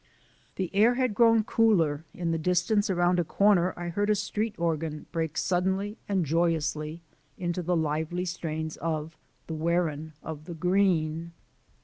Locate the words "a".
3.19-3.23, 4.09-4.15